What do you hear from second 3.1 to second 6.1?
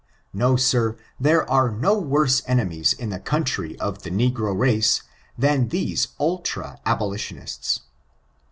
the country of the negro race 468 STRICTUBES than these